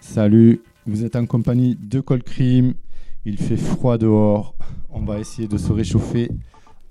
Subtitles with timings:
[0.00, 2.74] Salut, vous êtes en compagnie de Cold Cream.
[3.24, 4.54] Il fait froid dehors.
[4.90, 6.30] On va essayer de se réchauffer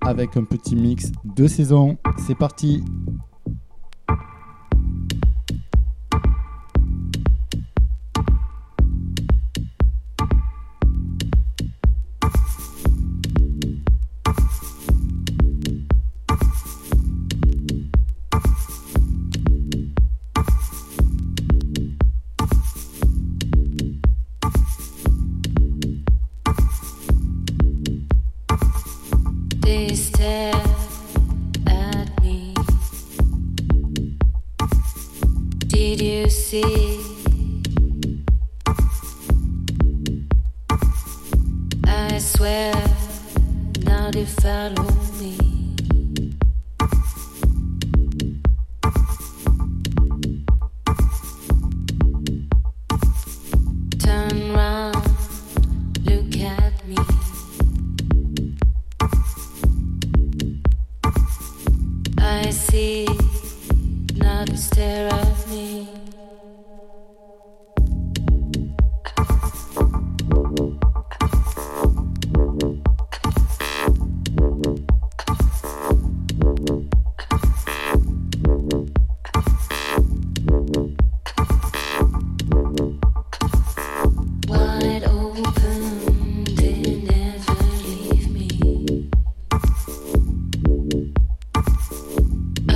[0.02, 1.96] avec un petit mix de saison.
[2.26, 2.84] C'est parti!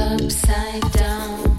[0.05, 1.53] upside down.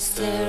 [0.00, 0.39] still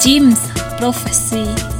[0.00, 1.79] Jim's Prophecy.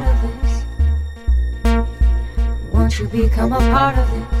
[0.00, 0.64] part of this?
[2.72, 4.35] Won't you become a part of it?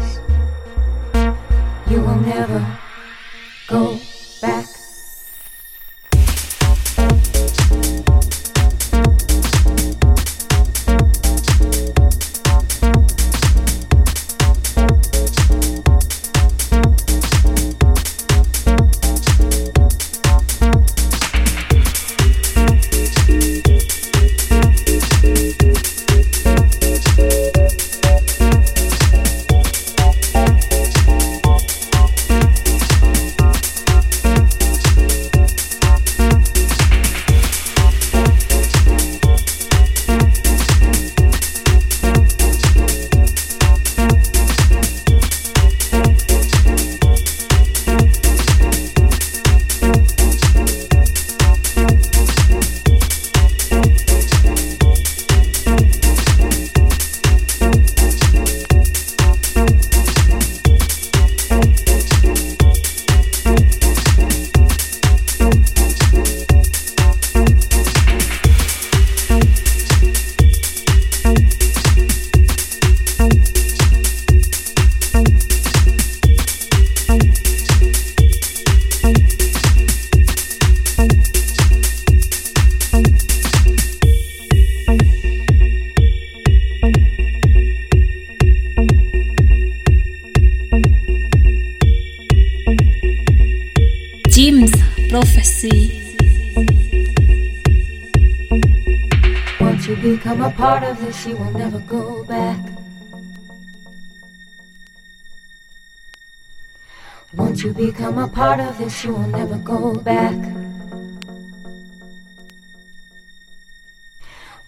[108.86, 110.34] promise you will never go back.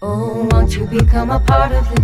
[0.01, 1.98] Oh, won't you become a part of this?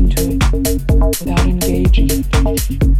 [0.00, 2.99] into it without engaging.